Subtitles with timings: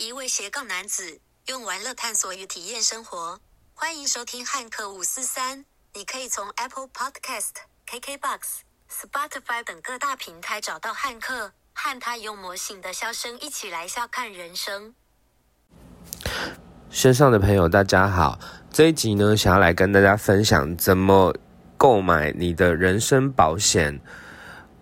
[0.00, 3.40] 一位斜杠男子用玩乐探索与体验生活。
[3.74, 5.64] 欢迎收听汉克五四三。
[5.92, 7.50] 你可以从 Apple Podcast、
[7.84, 8.38] KKBox、
[8.88, 14.94] Spotify 等各大平台找到汉克，和他用魔性的笑声一起来笑看人生。
[16.88, 18.38] 线上的朋友，大家好。
[18.70, 21.34] 这一集呢，想要来跟大家分享怎么
[21.76, 24.00] 购买你的人身保险。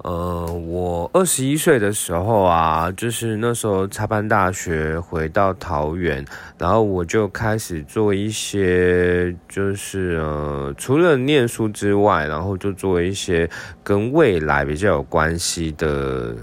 [0.07, 6.25] 呃，我二十一岁的时候啊，就是那时候插班大学回到桃园，
[6.57, 13.51] 然后我就开始做一些，就是呃，除了念书之外，然后就做一些
[13.83, 16.37] 跟未来比较有关系的，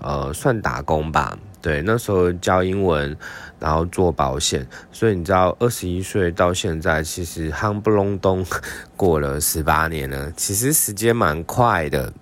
[0.00, 1.38] 呃，算打工吧。
[1.62, 3.16] 对，那时候教英文，
[3.60, 8.44] 然后做保险，所以你知道，二十一岁到现在，其实夯不隆咚
[8.96, 12.12] 过了十八年了，其实时间蛮快的。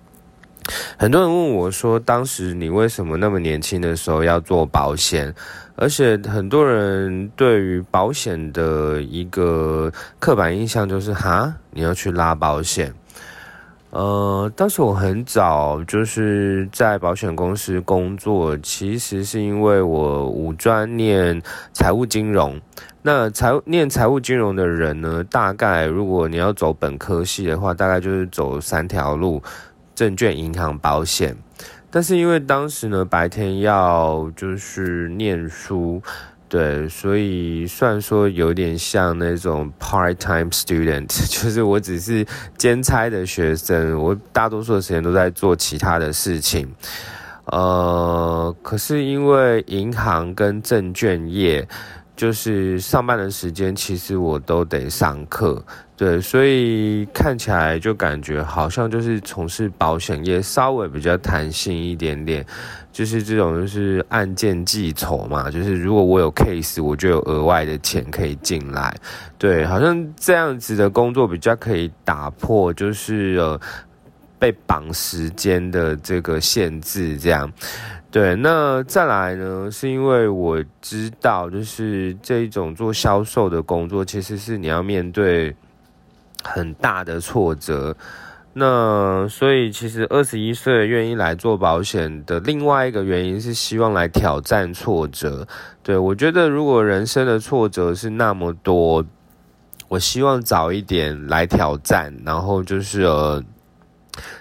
[0.97, 5.33] 很多人问我说：“当时你为什么那么年轻的时候要做保险？”
[5.75, 12.93] 而且很多人对于保险的一个刻板印象就是：“哈，你要去拉保险。”
[13.89, 21.39] 呃，当时我很早就是在保险公司工作，其实是因为我五专念
[21.73, 22.59] 财务金融。
[23.03, 29.43] 那财念财务金融的人呢，大概如果你要走本科系的话，大概就是走三条路。
[29.95, 31.35] 证券、银行、保险，
[31.89, 36.01] 但是因为当时呢白天要就是念书，
[36.49, 42.25] 对，所以算说有点像那种 part-time student， 就是我只是
[42.57, 46.73] 兼差的学生，我大多数的时间都在做其他的事情。
[47.45, 51.67] 呃，可是因为银行跟证券业。
[52.15, 55.63] 就是上班的时间，其实我都得上课，
[55.97, 62.45] 对，所以看起来就感觉好像就是从事保险业稍微比较弹性一点点，
[62.91, 68.95] 就是这种就是按件计酬嘛，就是如果我有 case，我就有额外的钱可以进来，
[69.39, 73.59] 对，好像这样子的工作比较可以打破就是呃
[74.43, 77.49] 被绑时间的这个限制，这样。
[78.11, 79.71] 对，那再来呢？
[79.71, 85.55] 是因为我知道，就是这一种做销售的工作，其实是你要面对
[86.43, 87.95] 很大的挫折。
[88.51, 95.47] 那所以，其实二十一岁愿意来做保险的另外一个原因是希望来挑战挫折。
[95.81, 99.05] 对我觉得，如果人生的挫折是那么多，
[99.87, 103.41] 我希望早一点来挑战，然后就是呃。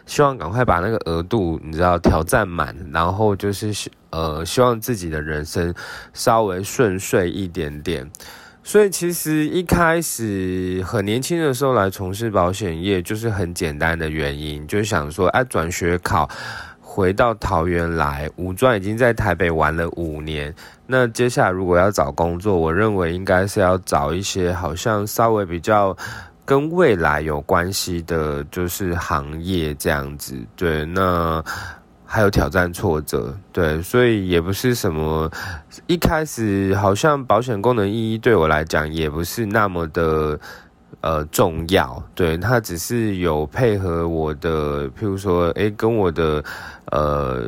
[0.06, 5.75] 希望赶快把那个额度，你知道挑战满，然后就是呃，希望自己的人生
[6.12, 8.10] 稍微顺遂一点点。
[8.62, 16.28] 所以其实一开始很年轻的时候来从事保险业，就是很简单的原因，就想说，哎，转学考
[16.81, 20.54] 回到桃园来，五专已经在台北玩了五年，
[20.87, 25.97] 那接下来如果要找工作，我认为应该是要找一些好像稍微比较。
[26.52, 31.42] 跟未来有关系的，就是行业这样子，对，那
[32.04, 35.32] 还有挑战挫折，对，所以也不是什么
[35.86, 40.38] 一开始好像保险功能意义对我来讲也不是那么的
[41.00, 46.44] 呃重要，对，它只是有配合我的，譬如说，诶，跟我的
[46.91, 47.42] 呃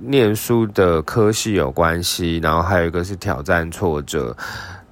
[0.00, 4.36] 念书的科系有关系，然后还有一个是挑战挫折。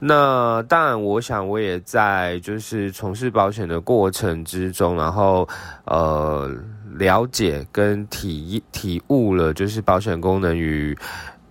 [0.06, 5.48] 那当然，我想我也在就是从事保险的过程之中，然后
[5.86, 6.54] 呃
[6.96, 10.94] 了解跟体体悟了，就是保险功能与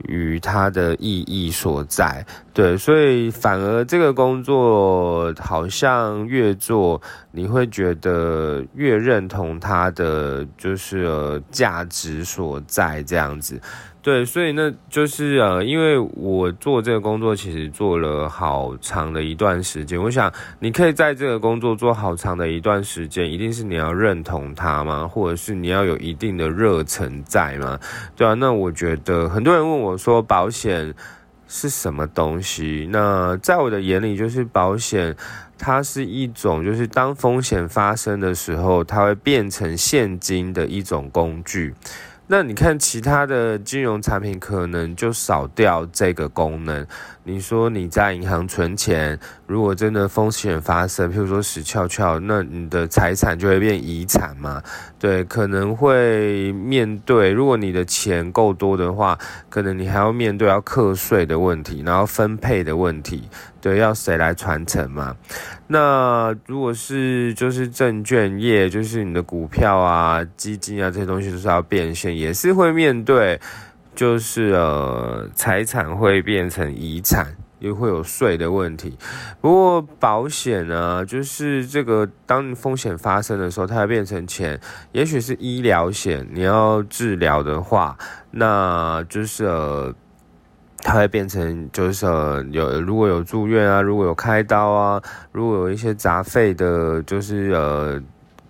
[0.08, 2.24] 与它的意义所在。
[2.54, 7.02] 对，所以反而这个工作好像越做，
[7.36, 13.60] 你会觉得越认同它的就是呃价值所在这样子。
[14.04, 19.98] 对，所以那就是呃，因为我做这个工作其实做了好长的一段时间。
[20.00, 25.08] 我想你可以在这个工作做好长的一段时间，一定是你要认同它吗？
[25.08, 27.80] 或者是你要有一定的热忱在吗？
[28.16, 30.94] 对啊，那我觉得很多人问我说保险
[31.48, 32.90] 是什么东西？
[32.92, 35.16] 那在我的眼里，就是保险
[35.66, 41.74] 它是一种，就是当风险发生的时候，它会变成现金的一种工具。
[42.28, 46.86] 那你看，其他的金融产品可能就少掉这个功能。
[47.24, 54.62] 你说你在银行存钱，如果真的风险发生，譬如说死翘翘，那你的财产就会变遗产嘛？
[55.00, 59.18] 对，可能会面对，如果你的钱够多的话，
[59.50, 63.30] 可能你还要面对要课税的问题，然后分配的问题，
[63.64, 65.16] 对，要谁来传承嘛？
[65.68, 73.40] 那如果是就是证券业，就是你的股票啊、基金啊这些东西都是要变现，也是会面对。
[73.96, 77.38] 就是呃财产会变成遗产。
[77.64, 78.98] 也会有税的问题，
[79.40, 84.60] 不过保险呢，就是这个当风险发生的时候，它要变成钱。
[84.92, 87.98] 也许是医疗险，你要治疗的话，
[88.32, 89.96] 那就是呃，
[90.84, 95.02] 它会变成就是呃，有如果有住院啊，如果有开刀啊，
[95.32, 98.00] 如果有一些杂费的，就是呃，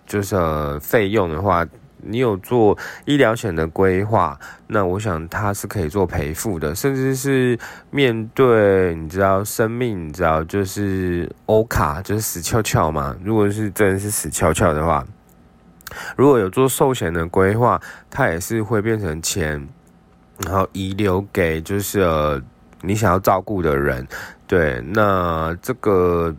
[0.04, 1.66] 就是呃费用的话。
[2.06, 2.76] 你有做
[3.06, 7.58] 医疗险的规划，那我想它是可以做赔付的，甚至是
[7.90, 13.16] 面对你知道生命，你知道就是欧卡就是死翘翘嘛。
[13.24, 15.02] 如果是真的是死翘翘的话，
[16.14, 19.66] 如果有做寿险的规划，它也是会变成钱，
[20.38, 22.40] 然后遗留给就是呃
[22.82, 24.06] 你想要照顾的人。
[24.46, 26.34] 对，那这个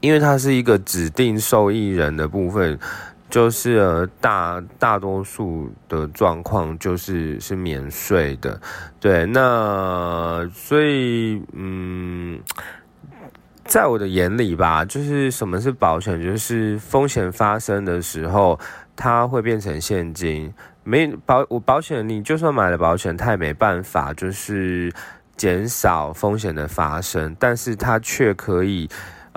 [0.00, 2.78] 因为它是一个指定受益人的部分。
[3.30, 8.60] 就是，大大多数的状况就是是免税的，
[9.00, 12.38] 对，那所以嗯，
[13.64, 18.60] 在我的眼里吧，就是什么是保险，就是风险发生的时候，
[18.94, 20.52] 它会变成现金，
[20.84, 24.92] 没保我保险，你就算买了保险，它也没办法就是
[25.36, 28.88] 减少风险的发生，但是它却可以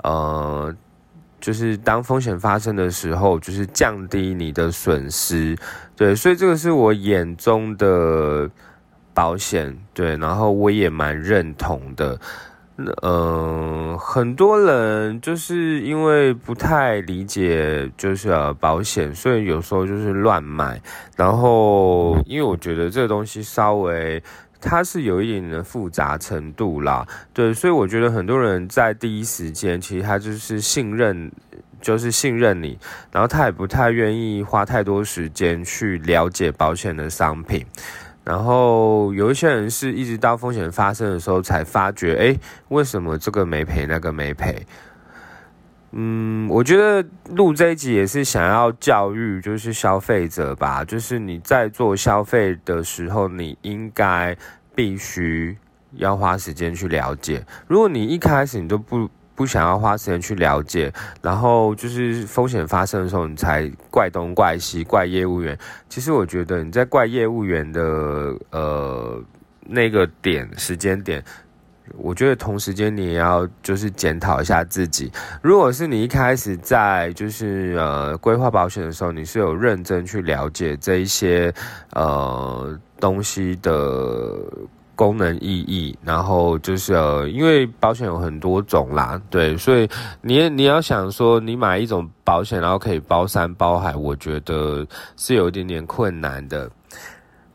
[0.04, 0.74] 呃。
[1.40, 5.56] 就是当风险发生的时候，就是降低你的损失，
[5.94, 8.50] 对，所以这个是我眼中的
[9.14, 12.18] 保险，对，然后我也蛮认同的。
[13.02, 18.30] 嗯，很多人就是因为不太理解就是
[18.60, 20.80] 保险，所以有时候就是乱买，
[21.16, 24.22] 然后因为我觉得这个东西稍微。
[24.60, 31.30] 它是有一点的复杂程度啦，对，所以我觉得很多人在第一时间，其实他就是信任，
[31.80, 32.76] 就是信任你，
[33.12, 37.64] 然后他也不太愿意花太多时间去了解保险的商品，
[38.28, 42.38] 然后有一些人是一直到风险发生的时候才发觉，哎，
[42.68, 44.66] 为什么这个没赔，那个没赔？
[45.92, 50.84] 嗯，我觉得录这一集也是想要教育，就是消费者吧。
[50.84, 54.36] 就是你在做消费的时候，你应该
[54.74, 55.56] 必须
[55.92, 57.42] 要花时间去了解。
[57.66, 59.08] 如果你一开始你都不
[59.38, 60.92] 不想要花时间去了解，
[61.22, 65.56] 然后就是风险发生的时候，你才怪东怪西怪业务员。
[65.88, 67.80] 其实我觉得你在怪业务员的
[68.50, 69.22] 呃
[69.64, 71.22] 那个点时间点。
[71.96, 75.10] 我觉得同时间你也要就是检讨一下自己。
[75.40, 81.50] 如果是你一开始在就是呃规划保险的时候，你是有认真去了解这一些
[81.94, 84.36] 呃东西的
[84.98, 89.88] 功能意义，然后就是呃因为保险有很多种啦，对，所以
[90.22, 94.84] 你你要想说你买一种保险然后可以包山包海，我觉得
[95.16, 96.68] 是有一点点困难的。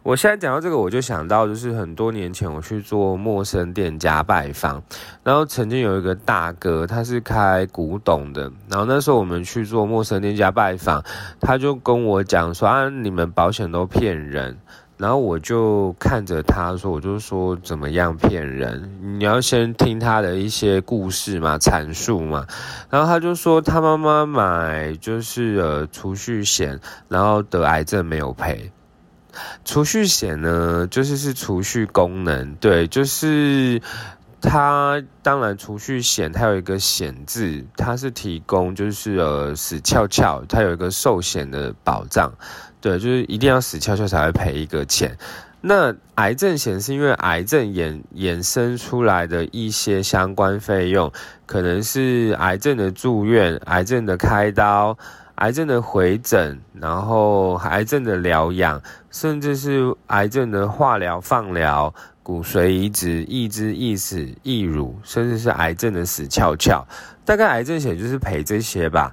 [0.04, 4.82] 我现在讲到这个，我就想到，就是很多年前我去做陌生店家拜访，
[5.24, 11.02] 然后曾经有一个大哥，他是开古董的，然后那时候我们去做陌生店家拜访，
[11.40, 14.58] 他就跟我讲说啊，你们保险都骗人，
[15.04, 19.20] 然后我就看着他说，我就说怎么样骗人？
[19.20, 22.48] 你要先听他的一些故事嘛，阐述嘛，
[22.90, 26.80] 然后他就说他妈妈买就是呃储蓄险，
[27.10, 28.72] 然后得癌症没有赔。
[29.66, 33.82] 储蓄险呢，就是是储蓄功能，对，就是
[34.40, 42.32] 它当然储蓄险它有一个险字，它是提供就是呃死翘翘，它有一个寿险的保障，
[42.84, 45.18] 对，就是一定要死翘翘才会赔一个钱。
[45.62, 51.10] 那癌症险是因为癌症衍衍生出来的一些相关费用，
[51.46, 54.98] 可能是癌症的住院、癌症的开刀。
[55.36, 66.86] 癌症的回诊，然后癌症的疗养，甚至是癌症的化疗、放疗、骨髓移植、抑肢、抑死、抑乳，甚至是癌症的死翘翘。
[67.26, 69.12] 大概癌症险就是赔这些吧。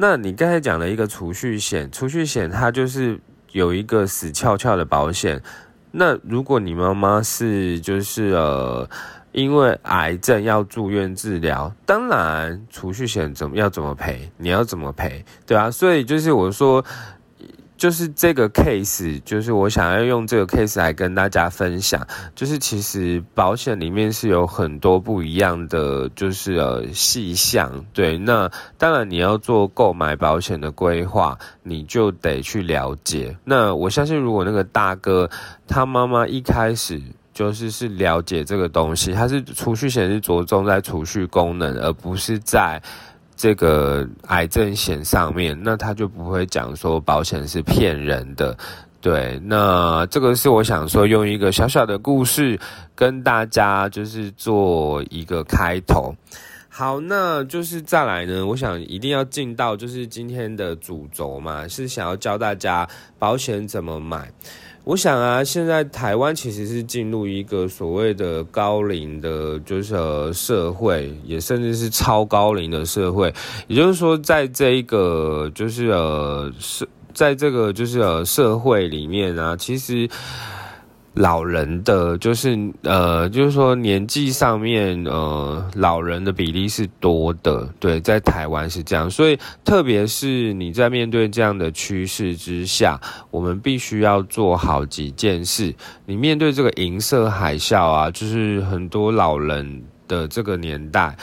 [0.00, 3.18] 那你刚才讲了一个储蓄险，储蓄险它就是
[3.50, 5.42] 有一个死翘翘的保险。
[5.90, 8.88] 那如果你妈妈是就是呃。
[9.32, 16.82] 因为癌症要住院治疗，当然储蓄险怎么要怎么赔，你要怎么赔，对啊，所以就是我说，
[17.78, 33.34] 就是这个 case，就是我想要用这个 case 来跟大家分享，就是其实保险里面是有很多不一样的，就是呃细项，对，那当然你要做购买保险的规划，你就得去了解。
[33.44, 35.30] 那我相信，如果那个大哥
[35.66, 37.00] 他妈妈一开始。
[37.34, 42.82] 就是是了解这个东西，它是储蓄险是着重在储蓄功能，而不是在
[43.38, 48.54] 这个癌症险上面，那他就不会讲说保险是骗人的。
[49.00, 52.58] 对，那这个是我想说用一个小小的故事
[52.96, 56.12] 跟大家就是做一个开头。
[56.68, 62.88] 好，那就是再来呢，我想一定要进到就是今天的主轴嘛，是想要教大家
[63.20, 64.28] 保险怎么买。
[64.88, 69.94] 我想啊，现在台湾其实是进入一个所谓的高龄的，就是
[70.32, 73.30] 社会，也甚至是超高龄的社会。
[73.66, 80.08] 也就是说，在这一个就是呃社，在这个就是呃社会里面啊，其实。
[81.18, 93.00] 老人的，就是呃，就是说年纪上面，呃，老人的比例是多的，对，在台湾是这样，所以特别是你在面对这样的趋势之下，
[93.32, 95.74] 我们必须要做好几件事。
[96.06, 101.16] 你面对这个银色海啸啊，就是很多老人的这个年代。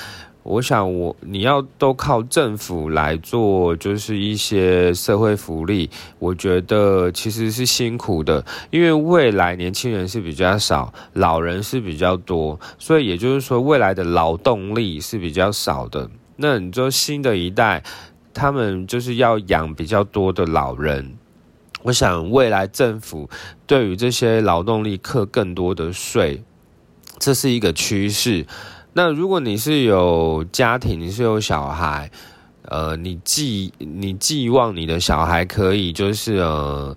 [0.46, 5.90] 我想，我你要都靠政府来做，就是一些社会福利。
[6.20, 16.12] 我觉得其实是辛苦的，因为未来年轻人是比较少，老人是比较多，所以也就是说，未来的劳动力是比较少的。
[16.36, 17.84] 那你说新的一代，
[18.32, 21.16] 他们就是要养比较多的老人。
[21.82, 23.28] 我想未来政府
[23.66, 26.44] 对于这些劳动力课更多的税，
[27.18, 28.46] 这是一个趋势。
[28.98, 32.10] 那如果你是有家庭，你是有小孩，
[32.62, 36.96] 呃，你寄你寄望你的小孩可以就是呃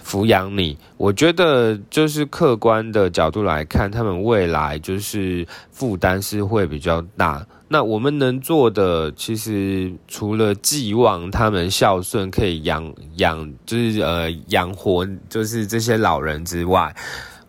[0.00, 7.44] 抚养你，我觉得就是客观的角度来看，他们未来就是负担是会比较大。
[7.66, 16.94] 那我们能做的，其实除了寄望他们孝顺，可以养养就是呃养活就是这些老人之外。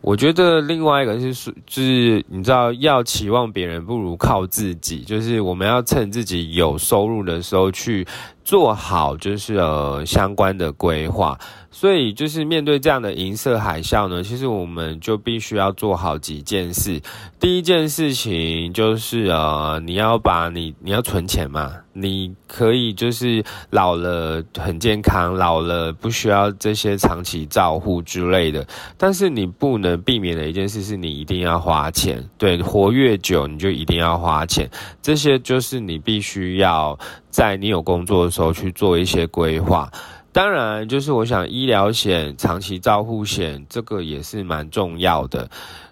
[0.01, 8.05] 我觉得另外一个是，就是你知道，要期望别人不如靠自己，就是我们要趁自己有收入的时候去。
[8.43, 11.37] 做好就是呃相关的规划，
[11.71, 17.01] 所以就是面对这样的银色海啸呢，其实我们就必须要做好几件事。
[17.39, 34.69] 第一件事情就是呃你要把你你要存钱嘛，你可以就是老了很健康，老了不需要这些长期照护之类的，但是你不能避免的一件事是你一定要花钱，对，活越久你就一定要花钱，
[35.01, 36.99] 这些就是你必须要。
[37.31, 39.89] 在你有工作的时候去做一些规划，
[40.33, 45.49] 当然就是我想医疗险、长期照护险这个也是蛮重要的，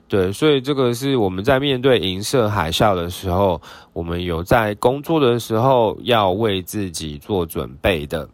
[0.08, 8.30] 对，所以这个是我们在面对银色海啸的时候，我们有在工作的时候要为自己做准备的。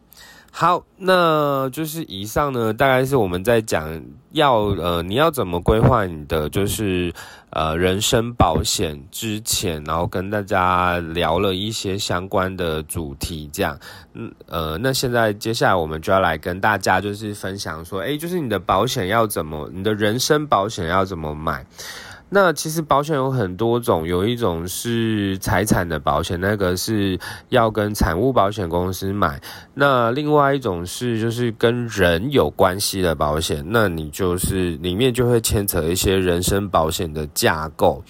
[0.58, 7.12] 好，那就是以上呢，大概是我们在讲要呃，你要怎么规划你的就是
[7.50, 13.78] 呃人身保险之前，然后跟大家聊了一些相关的主题，这样，
[14.14, 21.66] 嗯呃，那现在接下来我们就要来跟大家就是分享说，哎，就是你的保险要怎么，你的人身保险要怎么买。
[22.28, 27.16] 那其实保险有很多种，有一种是财产的保险，那个是
[27.50, 29.40] 要跟产物保险公司买。
[29.74, 38.02] 那另外一种是就是跟人有关系的保险，那你就是里面就会牵扯一些人身保险的架构。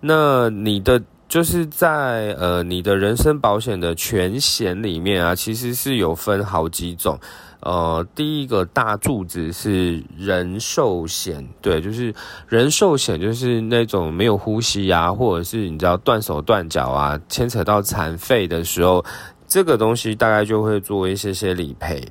[0.00, 7.18] 那你的就是在呃你的人身保险的全险里面啊，其实是有分好几种。
[7.66, 12.14] 呃，第一个大柱子是人寿险，对，就是
[12.46, 19.04] 人寿险，就是那种没有呼吸啊，或者是你知道断手断脚啊，牵扯到残废的时候，
[19.48, 22.06] 这个东西大概就会做一些些理赔。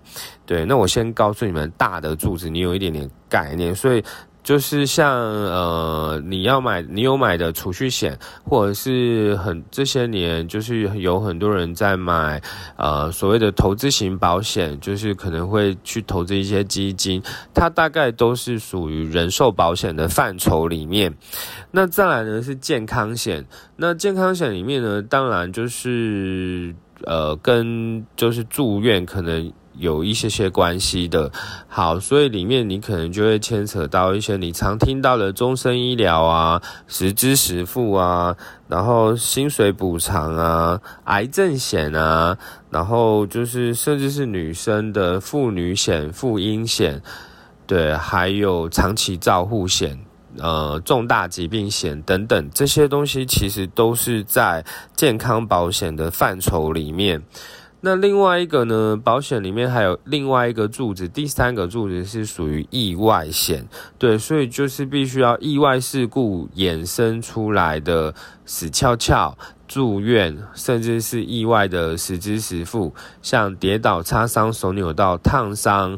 [0.46, 4.04] 对，那我先告诉你们大的柱子，你有一点点概念，所以。
[4.46, 12.40] 就是像呃，你要买，你有买的储蓄险，或者是很这些年，就是有很多人在买
[12.78, 17.20] 呃所谓的投资型保险，就是可能会去投资一些基金，
[17.56, 21.12] 它大概都是属于人寿保险的范畴里面。
[21.72, 23.44] 那再来呢是健康险，
[23.76, 29.52] 那健康险里面呢，当然就是呃跟就是住院可能。
[29.78, 31.32] 有一些些关系的，
[31.68, 38.36] 好，所以里面你可能就会牵扯到一些你常听到的终身医疗啊、实支实付啊，
[38.68, 42.38] 然后薪水补偿啊、癌症险啊，
[42.70, 47.02] 然后就是甚至是女生的妇女险、妇婴险，
[47.68, 50.00] 对，还有长期照护险、
[50.40, 54.64] 呃重大疾病险等等，这些东西其实都是在
[54.96, 57.22] 健康保险的范畴里面。
[57.86, 59.00] 那另外一个呢？
[59.04, 63.64] 保险里面还有另外一个柱子，第三个柱子是属于意外险，
[64.00, 69.38] 对，所以就是必须要意外事故衍生出来的死翘翘、
[69.68, 75.96] 住院，甚至是意外的实支实付，像跌倒、擦伤、手扭到、烫伤。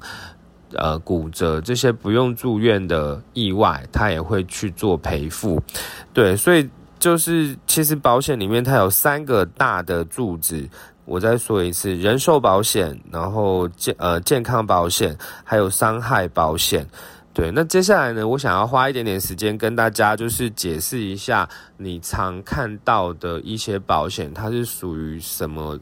[0.74, 5.64] 呃骨折这些不用住院的意外，它也会去做赔付。
[6.12, 10.68] 对，所以就是其实保险里面它有三个大的柱子。
[11.08, 16.86] 我再说一次，人寿保险，然后健呃健康保险，还有伤害保险。
[17.34, 21.48] 对，那接下来呢，我想要花一点点时间跟大家就是解释一下，
[21.78, 25.80] 你常看到的一些保险，它是属于什么？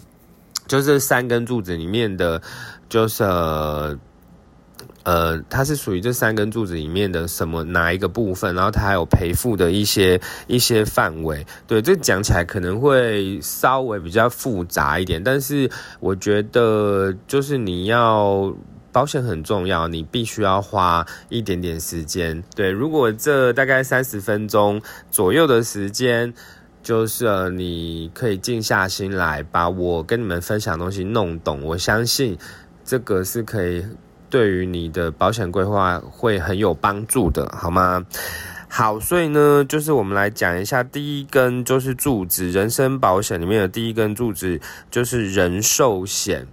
[0.68, 2.42] 就是三根柱子里面的，
[2.90, 3.24] 就是，
[5.06, 8.54] 呃它是属于这三根柱子里面的什么哪一个部分？
[8.56, 11.46] 然后它还有赔付的一些一些范围。
[11.68, 15.70] 对，这讲起来可能会稍微比较复杂一点，但是
[16.00, 18.52] 我觉得就是你要
[18.92, 22.44] 保险很重要，你必须要花一点点时间。
[22.56, 24.82] 对，如果这大概三十分钟
[25.12, 26.34] 左右的时间，
[26.82, 32.38] 就是你可以静下心来把我跟你们分享的东西弄懂，我相信
[32.84, 33.86] 这个是可以。
[34.30, 38.06] 对于你的保险规划会很有帮助的，好吗？
[38.68, 44.60] 好，所以呢，就是我们来讲一下第一根就是柱子，人身保险里面的第一根柱子
[44.92, 46.46] 就是人寿险。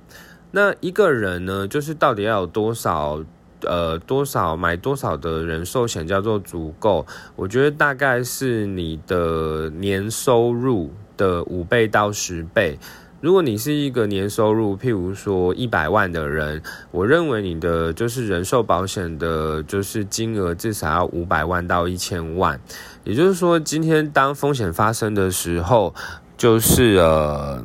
[0.53, 3.21] 那一个人呢，就是到底要有多少
[3.63, 7.05] 呃多少买多少的人寿险叫做足够？
[7.35, 12.79] 我觉得大概是你的年收入的五倍到十倍。
[13.23, 16.61] 如果你是一个年收入，譬如说一百万的人，
[16.91, 22.61] 我认为你的就是人寿保险的，就是金额至少要五百万到一千万。
[23.05, 25.95] 也就是说，今天当风险发生的时候，
[26.37, 27.65] 就是呃，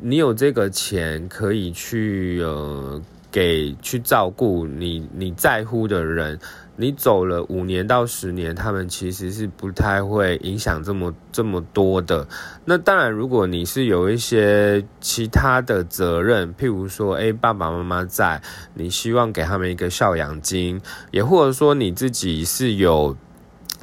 [0.00, 6.36] 你有这个钱可以去呃给去照顾你你在乎的人。
[6.80, 12.26] 你走了五年到十年，他们其实是不太会影响这么这么多的。
[12.64, 18.40] 那当然，如果你是有一些其他的责任，譬如说，诶，爸爸妈妈在，
[18.72, 23.14] 你希望给他们一个孝养金，也或者说你自己是有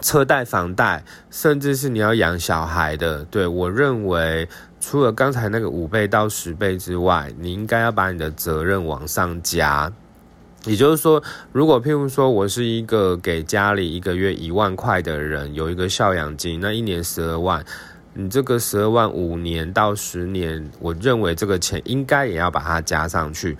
[0.01, 9.93] 车贷、房贷，甚至是你要养小孩的，对我认为，除了刚才那个五倍到十倍之外，你应该要把你的责任往上加。
[10.67, 17.63] 也就是说，如果譬如说我是一个给家里一个月一万块的人，有一个孝养金，那一年十二万，
[18.13, 23.58] 你这个十二万五年到十年，我认为这个钱应该也要把它加上去。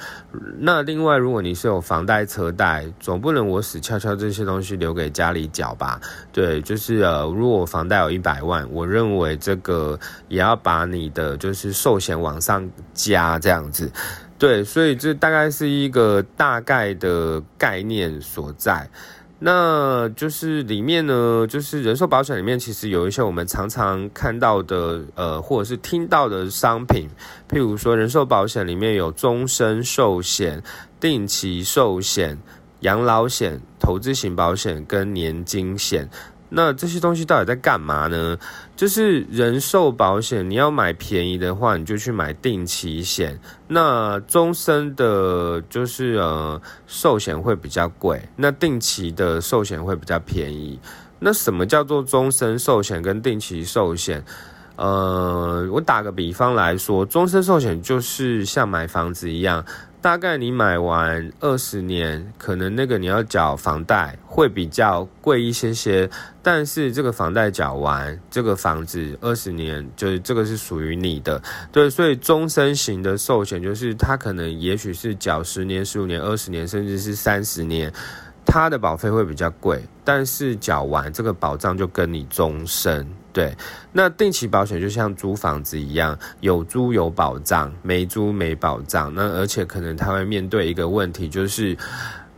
[0.60, 6.02] 那另外，如果你是有房贷、车贷，总不能我死翘翘这些东西留给家里缴吧？
[6.34, 13.89] 对，就是呃，如果房贷有一百万，我认为这个也要把你的就是寿险往上加，这样子。
[14.39, 18.88] 对，所以这大概是一个大概的概念所在。
[19.39, 27.08] 那就是里面呢，就是人寿保险里面，其实有一些我们常常看到的，呃，或者是听到的商品，
[27.47, 30.62] 譬如说人寿保险里面有终身寿险、
[31.00, 32.36] 定期寿险、
[32.80, 36.10] 养老险、投资型保险跟年金险。
[36.50, 38.38] 那这些东西到底在干嘛呢？
[38.76, 43.38] 就是人寿保险，你要买便宜的话，你就去买定期险。
[43.68, 50.80] 那终身的，就是呃寿险会比较贵，那定期的寿险会比较便宜。
[51.20, 54.24] 那什么叫做终身寿险跟定期寿险？
[54.76, 59.66] 呃，我打个比方来说，终身寿险就是像买房子一样。
[60.08, 66.10] 大概你买完二十年，可能那个你要缴房贷会比较贵一些些，
[66.41, 71.43] 但是这个房贷缴完，这个房子二十年就是这个是属于你的，
[71.74, 77.91] 对，所以终身型的寿险就是它可能也许是缴十年、十五年、二十年，甚至是三十年。
[78.48, 83.06] 它的保费会比较贵，但是缴完这个保障就跟你终身。
[83.32, 83.56] 对，
[83.92, 89.14] 那定期保险就像租房子一样，有租有保障，没租没保障。
[89.14, 91.78] 那而且可能他会面对一个问题，就是。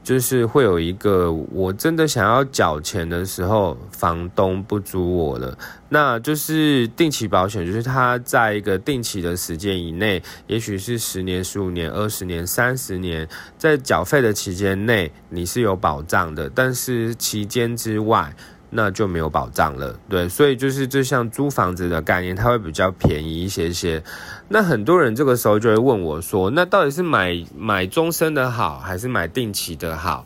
[0.03, 5.57] 就是会有一个，我真的想要缴钱的时候，房东不租我了。
[5.89, 16.49] 那就是定期保险，就是它在一个定期的时间以内，也许是十年、十五年、二十年、三十年，在缴费的期间内，你是有保障的。
[16.49, 18.33] 但是期间之外，
[18.71, 24.01] 那就没有保障了，对，所以就是就像租房子的概念，它会比较便宜一些些。
[24.49, 30.25] 那很多人这个时候就会问我说：“那到底是买买终身的好，还是买定期的好？”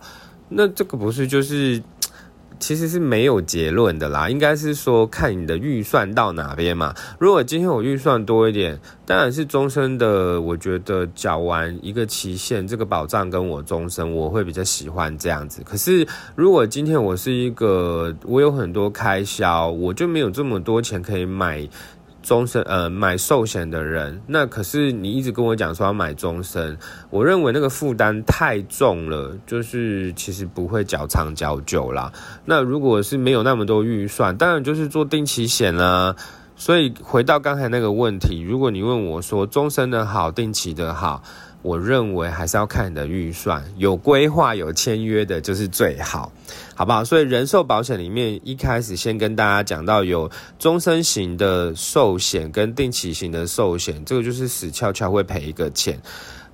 [0.50, 1.84] 那这个不是就是。
[2.60, 6.94] 其实是没有结论的啦，应该是说看你的预算到哪边嘛。
[7.20, 10.40] 如果今天我预算多一点，当然是终身的。
[10.40, 15.62] 我觉得缴完一个期限，这个保障跟我终身，我会比较喜欢这样子。
[15.66, 21.68] 可是如果今天我是一个，我有很多开销，我就没有这么多钱可以买。
[22.24, 26.76] 终身呃买寿险的人，那可是你一直跟我讲说要买终身，
[27.12, 32.12] 我认为那个负担太重了，就是其实不会缴长缴久啦。
[32.46, 36.16] 那如果是没有那么多预算，当然就是做定期险啦。
[36.56, 41.24] 所以回到刚才那个问题，如果你问我说终身的好，定期的好。
[41.64, 46.32] 我认为还是要看你的预算，有规划、有签约的，就是最好，
[46.76, 47.04] 好不好？
[47.04, 56.00] 所以人寿保险里面一开始先跟大家讲到有终身型的寿险跟定期型的寿险，这个就是死翘翘会赔一个钱。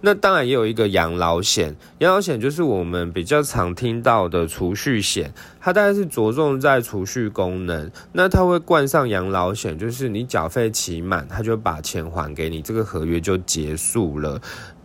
[0.02, 7.92] 那当然也有一个养老险，养老险就是我们比较常听到的储蓄险，它大概是着重在储蓄功能。
[8.14, 14.40] 那它会冠上养老险，就是你缴费期满，它就把钱还给你，这个合约就结束了。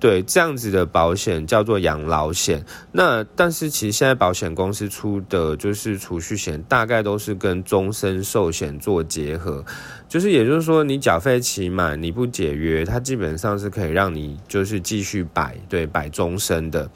[0.04, 2.62] 对，这样子的保险叫做养老险。
[2.92, 9.64] 那但是其实现在保险公司出的就是储蓄险，大概都是跟终身寿险做结合。
[10.06, 16.90] 就是也就是说，你缴费期满，你不解约，它基本上是可以让你就是继续摆，对，摆终身的。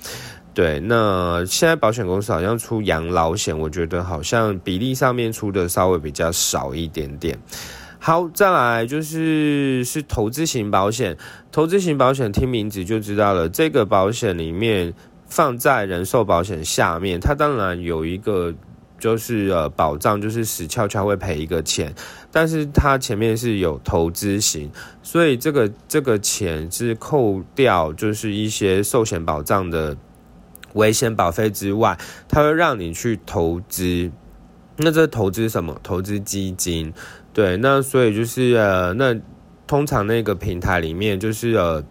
[0.52, 7.38] 对，那现在保险公司好像出养老险，我觉得好像比例上面出的稍微比较少一点点。
[8.00, 11.16] 好，再来就是是投资型保险。
[11.50, 14.94] 投资型保险听名字就知道了，这个保险里面
[15.26, 18.54] 放在人寿保险下面，它当然有一个
[19.00, 21.92] 就是呃保障，就是死翘翘会赔一个钱，
[22.30, 24.70] 但是它前面是有投资型，
[25.02, 29.96] 所以这个这个钱是扣掉就是一些寿险保障的
[30.74, 34.12] 危险保费之外，它会让你去投资。
[34.80, 35.76] 那这投资什么？
[35.82, 36.94] 投资基金。
[37.32, 39.14] 对，那所以就是呃，那
[39.66, 41.84] 通常那个平台里面就是呃，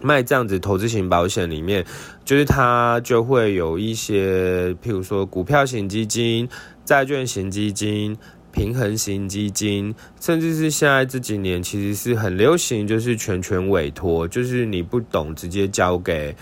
[0.00, 1.84] 卖这样子投资型保险里面，
[2.24, 6.48] 就是它就会有一些，譬如说股票型基金、
[6.84, 8.16] 债券型基金、
[8.52, 16.34] 平衡型基金，甚至是现在这几年其实是很流行，就是全权委托，就是你不懂直接交给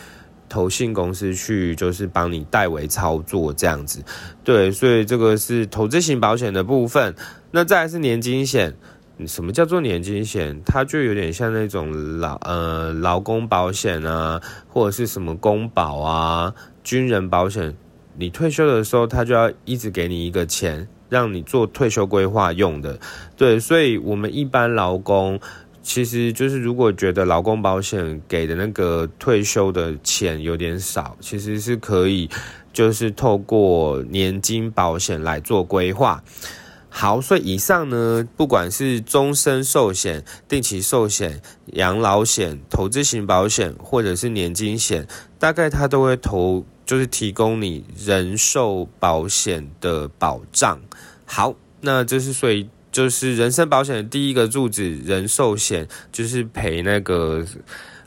[0.57, 4.03] 投信公司去，就是帮你代为操作这样子。
[4.43, 7.15] 对，所以这个是投资型保险的部分。
[7.51, 8.75] 那再来是年金险，
[9.27, 10.59] 什么叫做年金险？
[10.65, 17.77] 它就有点像那种劳呃劳工保险啊，或者是什么公保啊、军人保险。
[18.17, 22.99] 你退休的时候，他就要一直给你一个钱，让你做退休规划用的。
[23.37, 25.39] 对，所以我们一般劳工，
[25.87, 32.29] 其实就是如果觉得劳工保险给的那个退休的钱有点少，其实是可以
[32.73, 36.25] 就是透过年金保险来做规划。
[36.89, 45.07] 好，所以以上呢，不管是终身寿险、定期寿险、养老险、投资型保险，或者是年金险，
[45.39, 50.81] 大概它都会投，就是提供你人寿保险的保障。
[51.25, 57.45] 好，那这是所以就是人身保险的第一个柱子，人寿险就是赔那个。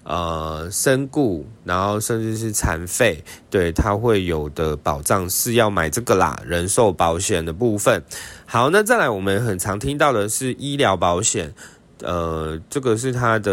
[0.01, 8.01] 呃，身故，然后甚至是残废，对它会有的保障是要买这个啦，人寿保险的部分。
[8.47, 11.53] 好，那再来，我们很常听到的是医疗保险，
[12.01, 13.51] 呃，这个是它的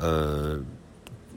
[0.00, 0.60] 呃。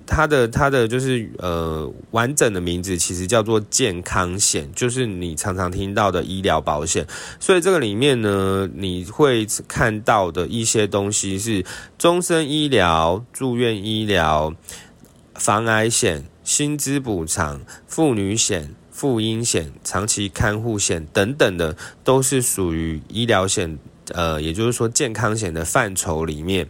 [0.06, 7.08] 它的它的就是呃完整的名字其实叫做健康险，就是你常常听到的医疗保险。
[7.40, 11.66] 所以这个里面呢，你会看到的一些东西是
[11.98, 14.54] 终身医疗、住院医疗、
[15.36, 26.68] 防癌险、薪资补偿、妇女险、妇婴险、长期看护险等等的，都是属于医疗险，呃，也就是说健康险的范畴里面。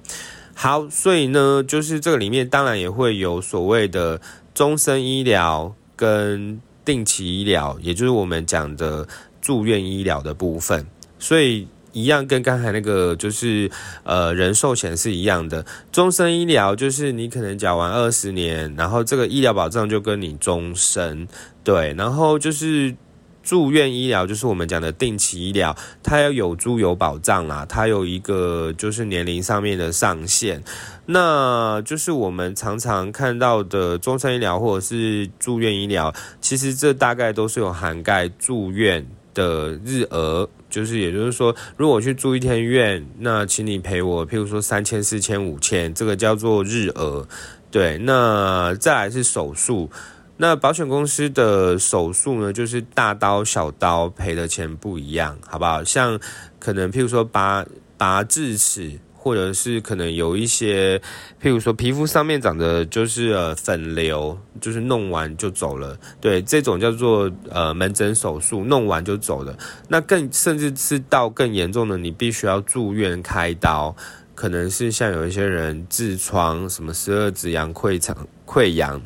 [0.56, 4.22] 好，所以呢，就是这个里面当然也会有所谓的
[4.54, 9.08] 终身医疗跟定期医疗，也就是我们讲的
[9.42, 10.86] 住院医疗的部分。
[11.18, 13.70] 所以一样跟刚才那个就是
[14.04, 21.28] 呃人寿险是一样的，终身医疗就是你可能缴完二十年，然后这个医疗保障就跟你终身
[21.64, 22.96] 对，然后就是。
[23.44, 30.64] 住院医疗就是我们讲的定期医疗，它要有租有保障啦，它有一个就是年龄上面的上限，
[31.06, 47.28] 那就是我们常常看到的终身医疗或者是住院医疗，其实这大概都是有涵盖住院的日额，就是也就是说，如果去住一天院，那请你赔我，譬如说三千、四千、五千，这个叫做日额，
[47.70, 49.90] 对，那再来是手术。
[50.36, 55.84] 那保险公司的手术呢，就是大刀小刀赔的钱不一样，好不好？
[55.84, 56.20] 像
[56.60, 57.64] 可能譬如说拔
[57.98, 60.98] 拔智齿，或者是可能有一些
[61.42, 69.56] 譬如说皮肤上面长的就是呃粉瘤，就是弄完就走了，对，这种叫做呃门诊手术，弄完就走了。
[69.88, 73.96] 那更甚至是到更严重的，你必须要住院开刀。
[74.36, 79.00] 可能是像有一些人痔疮、什么十二指肠溃疡、溃疡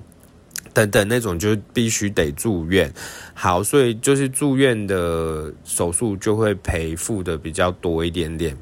[0.77, 2.93] 等等那种，就必须得住院。
[3.33, 8.55] 好，所以就是住院的手术就会赔付的比较多一点点。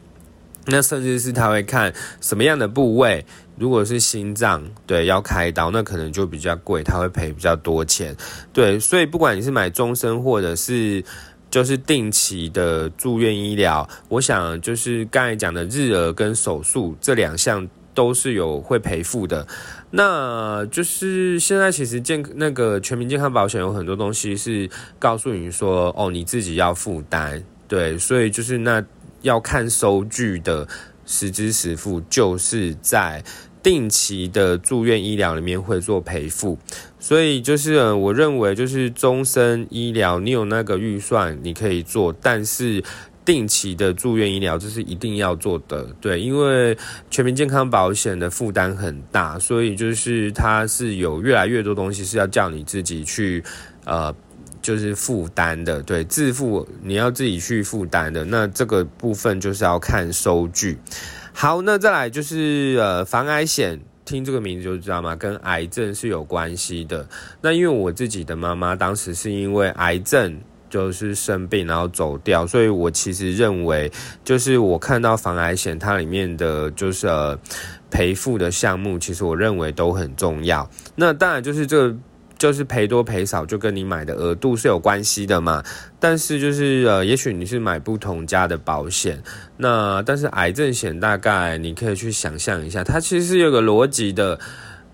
[0.68, 3.26] 那甚至是他会看什么样的部位，
[3.58, 8.16] 如果是心脏，对，要开刀，那可能就比较贵，他会赔比较多钱。
[8.54, 11.04] 对，所以不管你是买终身或者是
[11.52, 19.46] 就是定期的住院医疗，我想就是刚才讲的日额跟手术这两项都是有会赔付的。
[19.96, 27.44] 那就是现在其实健那个全民健康保险有很多东西是告诉你说，哦，你自己要负担。
[27.68, 28.84] 对，所以就是那。
[29.22, 30.68] 要看收据的
[31.04, 33.24] 实支实付，就是在
[33.64, 36.60] 定期的住院医疗里面会做赔付，
[37.00, 42.84] 所以就是我认为就是终身医疗，你有那个预算你可以做，但是
[43.26, 46.78] 定期的住院医疗这是一定要做的，对，因为
[47.10, 53.44] 全民健康保险的负担很大，所以就是它是有越来越多东西是要叫你自己去
[53.84, 54.16] 呃。
[54.62, 60.76] 就是负担的，对，自付你要自己去负担的，那这个部分就是要看收据。
[61.32, 65.16] 好，那再来就是呃，防癌险，听这个名字就知道吗？
[65.16, 67.08] 跟癌症是有关系的。
[67.42, 70.36] 那因为我自己的妈妈当时是因为癌症
[70.76, 73.90] 就是生病然后走掉，所以我其实认为，
[74.26, 77.08] 就是我看到防癌险它里面的就是
[77.90, 80.70] 赔付的项目，其实我认为都很重要。
[80.94, 81.96] 那当然就是这个。
[82.38, 85.64] 就是赔多赔少，就跟你买的额度是有关系的嘛。
[86.02, 89.24] 但是就是呃，也许你是买不同家的保险，
[89.56, 94.38] 那但是癌症险大概你可以去想象一下，它其实是有个逻辑的，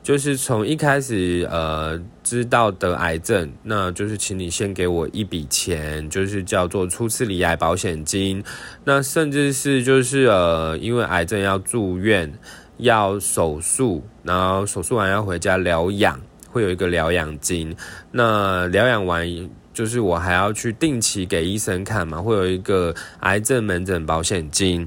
[0.04, 8.44] 就是从一开始呃知道得癌症，那就是请你先给我一笔钱，就是叫做初次罹癌保险金。
[8.84, 12.32] 那甚至是就是呃，因为癌症要住院
[12.78, 16.20] 要手术，然后手术完要回家疗养。
[16.54, 17.74] 会有一个疗养金，
[18.12, 19.26] 那疗养完
[19.74, 24.86] 就是我还要去定期给医生看嘛，会有一个癌症门诊保险金。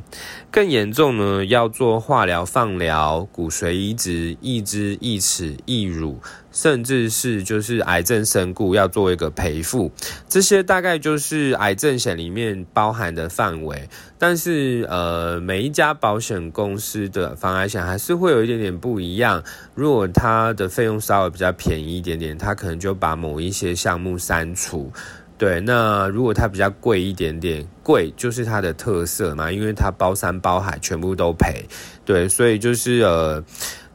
[0.54, 6.20] 更严重呢，要做化疗、放疗、骨髓移植、义肢、义齿、义乳，
[6.52, 9.90] 甚至是就是癌症身故要做一个赔付，
[10.28, 13.88] 这些大概就是癌症险里面包含的范围。
[14.16, 19.42] 但是呃，每一家保险公司的防癌险还是会有一点点不一样。
[19.74, 24.92] 如果它的费用稍微比较便宜一点点，它可能就把某一些项目删除。
[25.36, 31.64] 对，那如果它比较贵一点点，贵就是它的特色嘛，因为它包山包海，全部都赔。
[32.04, 33.44] 对，所以就是呃，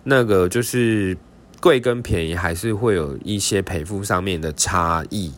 [0.03, 1.17] 那个就是
[1.61, 5.31] 贵跟便宜还是会有一些赔付上面的差异。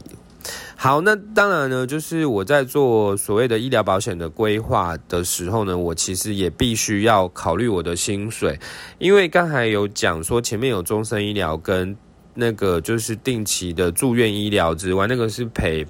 [0.75, 8.59] 好，那当然呢，就是我在做所谓的医疗保险的规划的时候呢，我其实也必须要考虑我的薪水，
[8.97, 11.95] 因为刚才有讲说前面有终身医疗跟。
[12.33, 15.85] 那个就是定期的住院医疗之外，那个是赔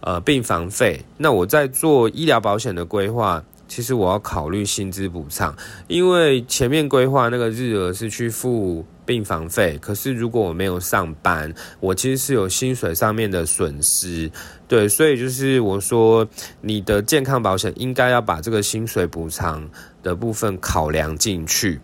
[0.00, 1.00] 呃病房费。
[1.16, 5.54] 那我在做医疗保险的规划，其实我要考虑薪资补偿，
[5.88, 14.30] 因为前面规划那个日额是去付病房费，可是如果我没有上班，我其实是有薪水上面的损失。
[14.68, 16.26] 对，所以就是我说
[16.62, 19.68] 你的健康保险应该要把这个薪水补偿
[20.02, 21.78] 的部分考量进去。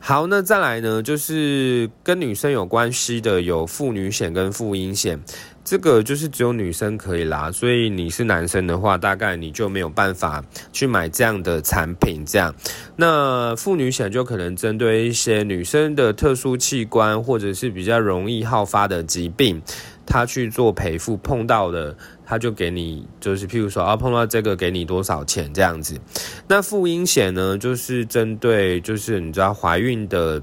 [0.00, 5.20] 好，那再来呢，就是跟女生有关系的有妇女险跟妇婴险，
[5.64, 12.24] 这个就是只有女生可以啦，所以你是男生的话，大概你就没有办法去买这样的产品。
[12.24, 12.54] 这样，
[12.96, 19.60] 那妇女险就可能针对一些女生的特殊器官或者是比较容易好发的疾病，
[20.08, 21.94] 他去做赔付碰到的。
[22.30, 25.98] 他就给你，就是譬如说啊，碰到这个给你多少钱这样子。
[26.46, 30.42] 那妇婴险呢，就是针对就是你知道怀孕的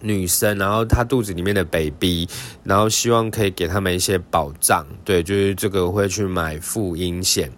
[0.00, 2.28] 女生，然后她肚子里面的 baby，
[2.64, 4.84] 然后希望可以给他们一些保障。
[5.04, 7.48] 对，就是这个会去买妇婴险。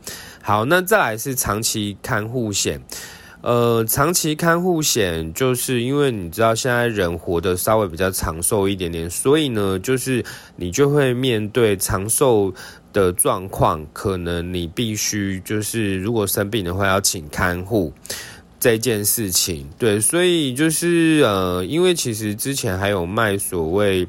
[0.42, 2.82] 好，那再来是长期看护险。
[3.42, 10.24] 呃，长期看护险就是因为你知道现在人活得稍微比较长寿一点点，所以呢，就是
[10.56, 12.52] 你就会面对长寿
[12.92, 17.92] 的状况，可能你必须就是如果生病的话要请看护
[18.58, 19.68] 这件事情。
[19.78, 24.08] 对，所以就是呃，因为其实之前还有卖所谓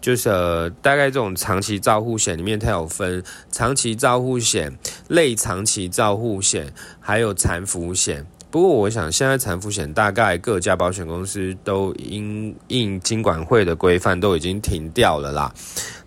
[0.00, 8.24] 就是呃、大概这种长期照护险里面，它有分长期照护险、类长期照护险，还有残服险。
[8.50, 15.52] 不过我想现在产妇险大概各家保险公司都因应金管会的规范都已经停掉了啦。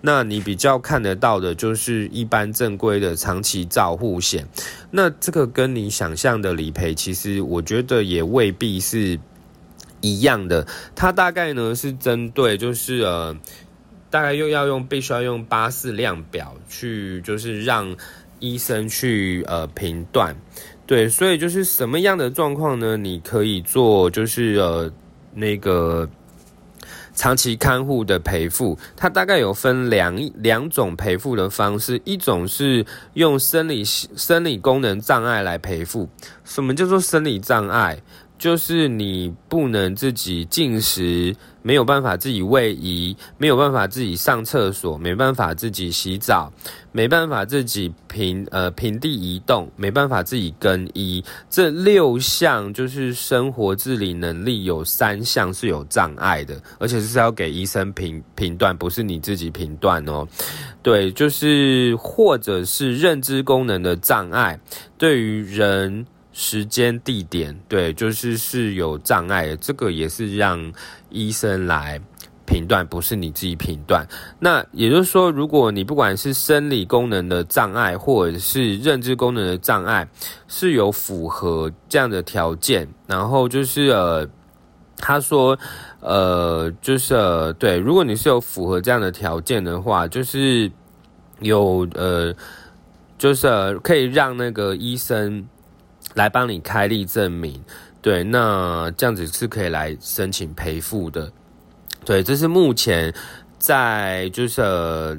[0.02, 4.48] 那你比较看得到的就是一般正规的长期照护险，
[4.90, 9.20] 那这个跟你想象的理赔，其实我觉得也未必是
[10.00, 10.66] 一样的。
[10.96, 13.38] 它大概呢是针对就是呃，
[14.10, 17.96] 大概又要用必须要用八四量表去，就是让
[18.40, 20.36] 医生去呃评断。
[20.92, 22.98] 对，所以就是什么样的状况呢？
[22.98, 24.92] 你可以做就是呃
[25.34, 26.06] 那个。
[27.14, 36.10] 长期看护的赔付，它大概有分两两种赔付的方式，一种是用生理生理功能障碍来赔付。
[36.46, 38.02] 什么叫做生理障碍？
[38.40, 46.52] 就是你不能自己进食，没有办法自己位移，没有办法自己上厕所，没办法自己洗澡，
[46.92, 51.24] 没办法自己平呃平地移动，没办法自己更衣。
[51.50, 60.28] 这六项就是生活自理能力有三项是有障碍的，而且是要给医生评评断，不是你自己评断哦。
[60.82, 64.60] 对，就是或者是认知功能的障碍，
[64.98, 66.06] 对于人。
[66.34, 70.72] 时间、地点，对，就是是有障碍的，这个也是让
[71.10, 72.00] 医生来
[72.46, 74.08] 评断，不是你自己评断。
[74.40, 80.08] 那也就是说，如果你不管是生理功能的障碍，或者是认知功能的障碍，
[80.48, 84.26] 是有符合这样的条件，然后就是呃，
[84.98, 85.58] 他说，
[86.00, 90.72] 呃，就是呃，对，如果你是有符合这样的条件的话，就是
[91.40, 92.34] 有呃，
[93.18, 95.46] 就是可以让那个医生。
[96.14, 97.62] 来帮你开立证明，
[98.02, 101.32] 对，那这样子是可以来申请赔付的，
[102.06, 103.14] 对，这是目前
[103.60, 104.62] 在就是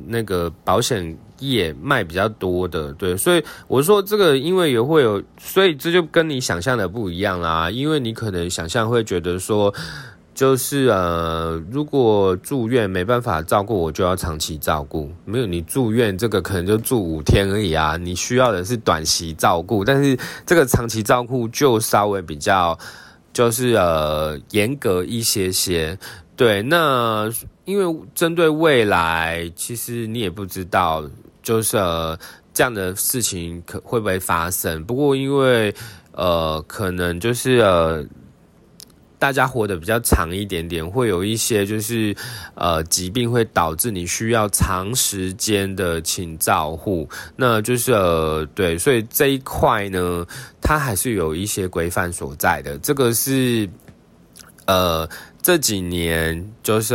[0.06, 9.74] 那个保险业卖比较多的，对，所以我说这个因为也会有，所以这就跟你想象的不一样啦，因为你可能想象会觉得说。
[10.34, 15.12] 就是呃，如果住院没办法照顾我，就要长期照顾。
[15.26, 17.98] 没有你住院，这个可能就住五天而已啊。
[17.98, 22.76] 你需要的是短期照顾，但是这个长期照顾就稍微比较
[23.32, 25.98] 就是呃严格一些些。
[26.34, 27.30] 对，那
[27.66, 31.04] 因为针对未来，其实你也不知道，
[31.42, 32.18] 就是呃
[32.54, 34.82] 这样的事情可会不会发生。
[34.86, 35.74] 不过因为
[36.12, 38.02] 呃，可能就是呃。
[39.22, 42.12] 大家活得比较长一点点，会有一些就是
[42.56, 50.26] 呃疾病会导致你需要长时间的请照护，那就是呃对，所以这一块呢，
[50.60, 53.70] 它还是有一些规范所在的，这个是
[54.66, 55.08] 呃。
[55.42, 56.94] 这几年就是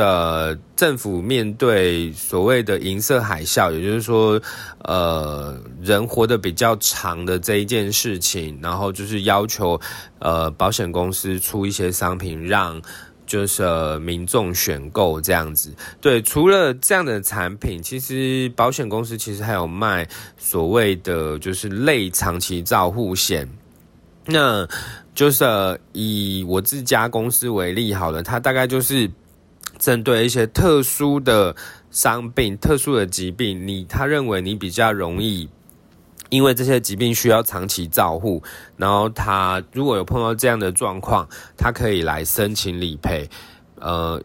[0.75, 4.41] 政府面对所谓的银色海啸，也就是说，
[4.83, 9.77] 呃，人活得比较长的这一件事情，然后就是要求
[10.19, 12.81] 呃保险公司出一些商品让
[13.25, 15.75] 就是民众选购这样子。
[15.99, 20.07] 对，除了这样的产品，其实保险公司其实还有卖
[20.37, 23.45] 所谓的就是类长期照护险。
[24.29, 24.67] 那
[25.17, 29.09] 就是以我自家公司为例好了，它大概就是
[29.79, 31.55] 针对一些特殊的
[31.89, 35.49] 伤病、特殊的疾病，你他认为你比较容易，
[36.29, 38.43] 因为这些疾病需要长期照护，
[38.75, 41.27] 然后他如果有碰到这样的状况，
[41.57, 43.27] 他可以来申请理赔。
[43.79, 44.21] 呃，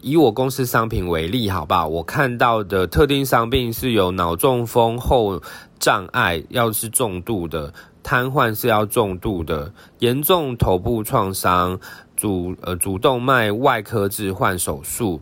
[0.00, 1.84] 以我公司商品为例，好吧？
[1.84, 5.42] 我看到的特定伤病是有脑中风后
[5.80, 7.74] 障碍，要是重度的。
[8.06, 11.80] 瘫痪是要重度的，严重头部创伤，
[12.14, 15.20] 主呃主动脉外科置换手术，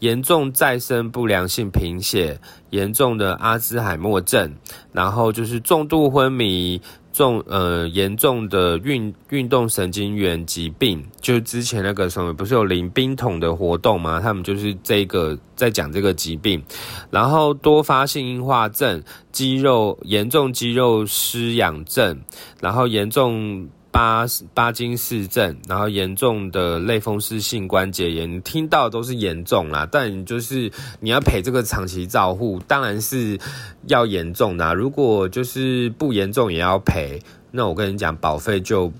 [0.00, 4.52] 严重再生不良性贫血，严重的阿兹海默症，
[4.92, 6.82] 然后就是重度昏迷。
[7.16, 14.20] 重呃严重的运运动神经元疾病，就之前那个什么不是有淋冰桶的活动吗？
[14.20, 16.62] 他们就是这个在讲这个疾病，
[17.10, 19.02] 然后多发性硬化症、
[19.32, 22.20] 肌肉严重肌肉失养症，
[22.60, 23.66] 然后严重。
[23.96, 33.38] 巴巴金氏症，然后严重的类风湿性关节炎，你听到都是严重啦，但就是你要赔这个长期照护，当然是
[33.86, 34.74] 要严重的。
[34.74, 37.18] 如果就是不严重也要赔，
[37.50, 38.92] 那我跟你讲，保费就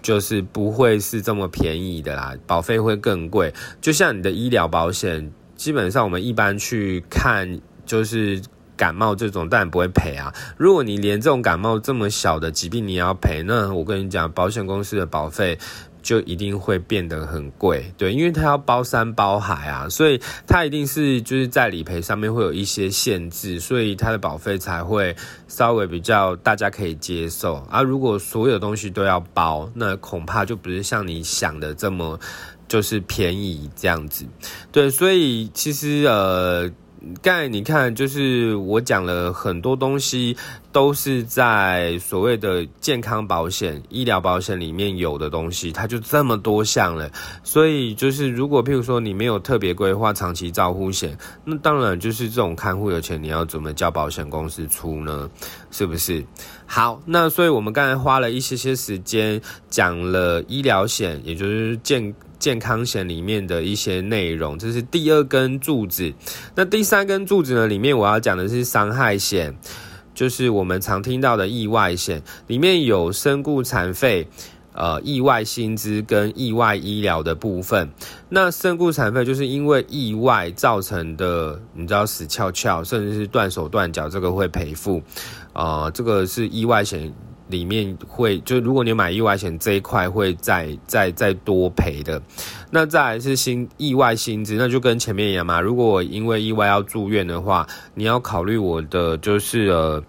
[0.00, 3.52] 就是不会是这么便宜的啦，保费会更贵。
[3.82, 8.40] 就像你的医疗保险，基本上我们一般去看就是。
[8.78, 10.32] 感冒这种当然不会赔啊！
[10.56, 15.58] 如果你连这种感冒这么小的疾病你也要赔，那我跟你讲，保险公司的保费
[16.00, 25.14] 就一定会变得很贵，对，因为它要包山包海啊，所以它一定是就是在理赔上面会有一些限制，所以它的保费才会
[25.48, 27.82] 稍微比较大家可以接受啊。
[27.82, 32.18] 如果所有东西都要包，那恐怕就不是像你想的这么
[32.68, 34.24] 就是便宜这样子，
[34.70, 36.70] 对，所以其实呃。
[37.22, 40.36] 刚才你看，就是我讲了很多东西，
[40.72, 47.08] 都是在所谓的健康保险、医疗保险里面有的东西，它就这么多项了。
[47.44, 55.30] 所以就是，如果譬如说你没有特别规划长期照护险，那当然就是这种看护的钱，你要怎么叫保险公司出呢？
[55.70, 56.24] 是不是？
[56.68, 62.14] 好，那所以我们刚才花了一些些时间讲了医疗险，也就是健。
[62.38, 66.14] 健康险里面的一些内容，这是第二根柱子。
[66.54, 67.66] 那第三根柱子呢？
[67.66, 69.52] 里面我要讲的是伤害险，
[70.14, 74.28] 就是我们常听到的意外险，里面有身故残废、
[74.78, 77.90] 呃意外薪资跟意外医疗的部分。
[78.30, 85.02] 那身故残废就是因为意外造成的，你知道死翘翘，甚至是断手断脚，这个会赔付。
[85.52, 87.12] 啊，这个是意外险。
[87.48, 92.20] 里面会就如果你买意外险这一块会再再再多赔的，
[92.70, 95.58] 那再来是薪意外薪资，那就跟前面一样嘛。
[95.58, 100.04] 如果我因为意外要住院的话，你要考虑我的就是呃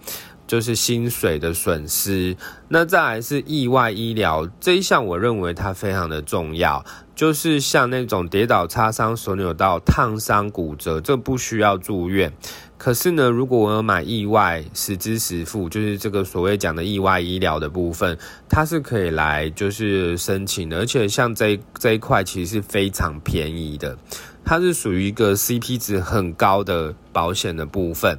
[0.49, 2.35] 就是薪水的损失。
[2.69, 6.83] 那再来是意外医疗这一项，我认为它非常的重要，
[7.13, 12.33] 就是像那种跌倒、擦伤、手扭到、烫伤、骨折，这不需要住院。
[12.79, 18.17] 可是呢，如果我有买意外实支实付，就是这个所谓讲的意外医疗的部分，
[18.49, 23.95] 它是可以来就是申请的，而且像这这一块其实是非常便宜的，
[24.43, 28.17] 它是属于一个 CP 值很高的保险的部分。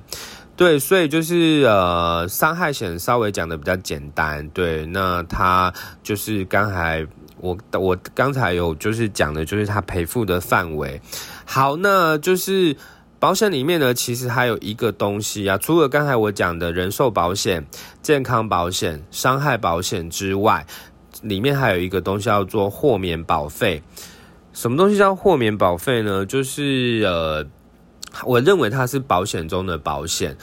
[0.61, 4.47] 对，所以就是呃，伤害险稍微讲的比较简单。
[4.51, 7.07] 对，那它就是刚才
[7.39, 11.01] 我我刚才有就是讲的就是它赔付的范围。
[11.47, 12.77] 好，那就是。
[13.19, 17.67] 保险里面呢，其实还有一个东西啊，除了刚才我讲的人寿保险、
[18.01, 20.67] 健康保险、伤害保险之外，
[21.21, 23.83] 里面还有一个东西叫做豁免保费。
[24.55, 26.25] 什么东西叫豁免保费呢？
[26.25, 27.47] 就是呃，
[28.25, 30.37] 我认为它是保险中的保险。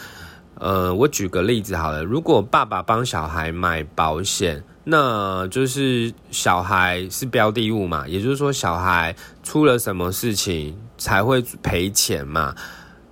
[0.56, 10.78] 呃，我举个例子好了，如果爸爸帮小孩买保险，那就是小孩是标的物嘛，也就是说小孩出了什么事情。
[11.00, 12.56] 才会赔钱嘛？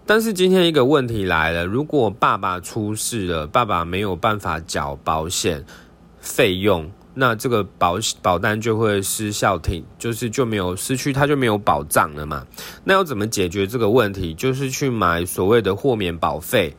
[0.08, 5.64] 但是今天一个问题来了，如果爸爸出事了，爸爸没有办法缴保险
[6.20, 12.45] 费用，那这个保保单就会失效停，就是就没有失去，它就没有保障了嘛？
[12.84, 14.34] 那要怎么解决这个问题？
[14.36, 16.76] 就是去买所谓的豁免保费。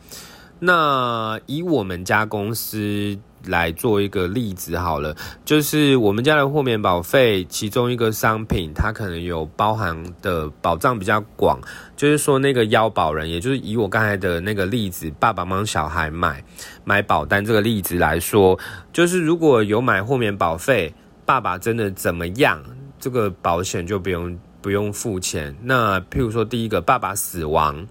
[0.61, 3.19] 那以我们家公司。
[3.47, 11.61] 来做一个例子好了，就是我们家的豁免保费，其中一个商品它可能有包含的保障比较广，
[11.97, 16.43] 就是说那个腰保人，也就是以我刚才的那个例子，爸爸帮小孩买
[16.85, 18.59] 买保单这个例子来说，
[18.93, 20.93] 就是如果有买豁免保费，
[21.25, 22.63] 爸爸真的怎么样，
[22.99, 25.55] 这个保险就不用不用付钱。
[25.63, 27.87] 那譬如说第一个，爸爸死亡，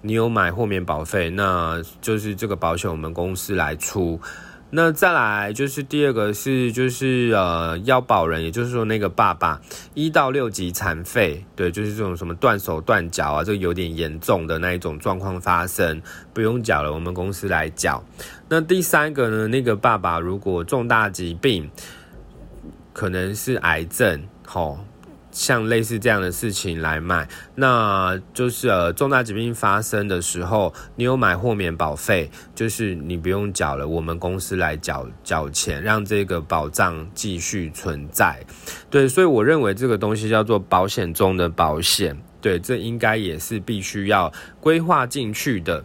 [0.00, 4.20] 你有买豁免保费，那就是这个保险我们公司来出。
[4.70, 9.58] 那再来就是第二个是就是呃要保人，也就是说那个爸爸
[9.94, 16.02] 一到六级残废，对，就是这种什么断手断脚啊，这个有点严重的那一种状况发生，
[16.34, 18.04] 不用缴了，我们公司来缴。
[18.48, 21.70] 那第三个呢，那个爸爸如果重大疾病，
[22.92, 24.78] 可能是癌症，吼。
[25.30, 38.40] 像类似这样的事情来买，那就是呃重大疾病发生的时候，你有买豁免保费，就是你不用缴了，我们公司来缴缴钱，让这个保障继续存在。
[38.90, 45.84] 对，所以我认为这个东西叫做保险中的保险，对，这应该也是必须要规划进去的。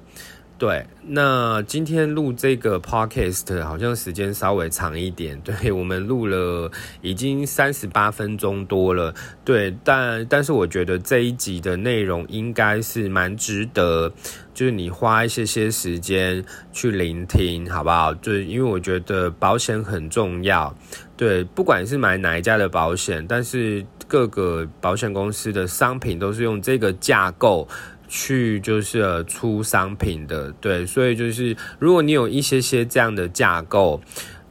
[0.63, 14.09] 对，那今天录这个 podcast 好像时间稍微长一点， 对我们录了已经三十八分钟多了，对，但但是我觉得这一集的内容应该是蛮值得，
[14.53, 16.41] 就是你花一些些时间
[16.71, 18.13] 去聆听，好不好？
[18.13, 20.73] 就是，因为我觉得保险很重要，
[21.17, 27.67] 对，不管是买哪一家的保险，但是各个保险公司的商品都是用这个架构。
[28.15, 33.99] 去就是出商品的，对，所以就是如果你有一些些这样的架构，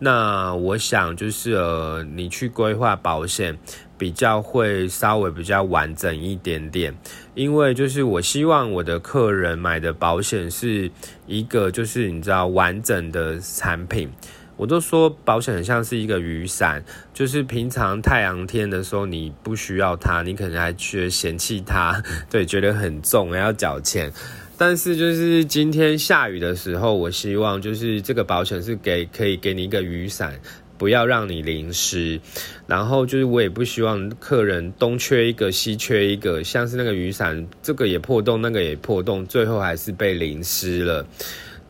[0.00, 3.56] 那我想就是呃，你去规划保险
[3.96, 6.92] 比较会稍微比较完整一点点，
[7.36, 10.90] 因为就是我希望我的客人买的保险是
[11.28, 14.10] 一个就是你知道完整的产品。
[14.56, 24.12] 我都说保险像是一个雨伞，就是平常太阳天的时候你不需要它，你可能还觉嫌弃它， 对，觉得很重要缴钱。
[24.56, 30.38] 但是就是今天下雨的时候，我希望就是这个保险是给可以给你一个雨伞。
[30.78, 32.20] 不要让你淋湿，
[32.66, 41.06] 然后就是我也不希望客人东缺一个西缺一个，像是那个雨伞，这个也破洞，那个也破洞，最后还是被淋湿了。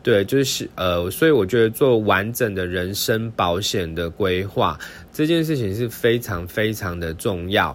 [0.03, 4.77] 对，就是呃，所以我觉得做完整的人身保险的规划
[5.13, 7.73] 这件事情是非常非常的重要。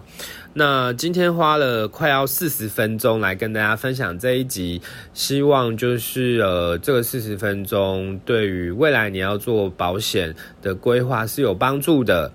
[0.53, 4.79] 那今天花了快要四十分钟来跟大家分享这一集，
[5.11, 12.31] 希望就是呃这个四十分钟对于未来你要做保险的规划是有帮助的。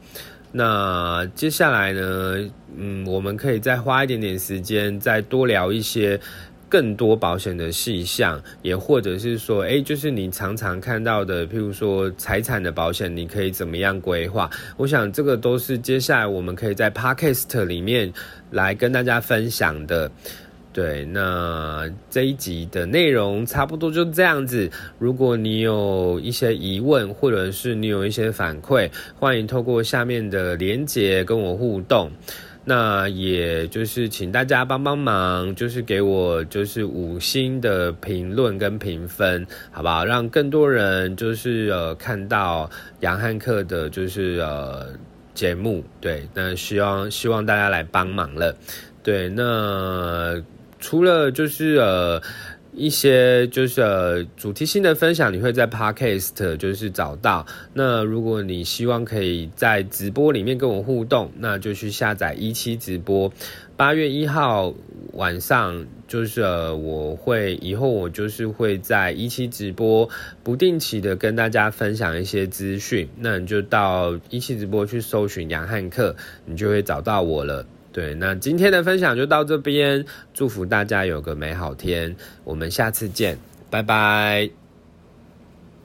[0.50, 6.20] 那接下来呢，嗯，我们可以再花一点点时间，再多聊一些。
[6.74, 14.50] 更多保险的细项，也或者是说，哎，就是你常常看到的，譬如说财产的保险，你可以怎么样规划？
[14.76, 18.12] 我想这个都是接下来我们可以在 Podcast 里面
[18.50, 20.10] 来跟大家分享的。
[20.72, 24.68] 对，那这一集的内容差不多就这样子。
[24.98, 32.10] 如果你有一些疑问，或者是你有一些反馈，欢迎透过下面的连结跟我互动。
[32.64, 40.04] 那也就是请大家帮帮忙，就是给我就是五星的评论跟评分，好不好？
[40.04, 44.86] 让更多人就是呃看到杨汉克的，就是呃
[45.34, 45.84] 节目。
[46.00, 48.56] 对，那希望希望大家来帮忙了。
[49.02, 50.42] 对，那
[50.80, 52.22] 除了就是呃。
[52.76, 57.46] 一些就是呃主题性的分享，你会在 Podcast 就是找到。
[57.72, 63.32] 那如果你希望可以在直播里面跟我互动，那就去下载一期直播。
[63.76, 64.72] 八月一号
[65.12, 70.08] 晚上，就是我会以后我就是会在一期直播，
[70.42, 73.08] 不定期的跟大家分享一些资讯。
[73.18, 76.14] 那你就到一期直播去搜寻杨汉克，
[76.44, 77.66] 你就会找到我了。
[77.94, 83.38] 对，那今天的分享就到这边，祝福大家有个美好天，我们下次见，
[83.70, 84.63] 拜拜。